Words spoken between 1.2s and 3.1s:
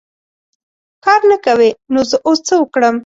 نه کوې! نو زه اوس څه وکړم.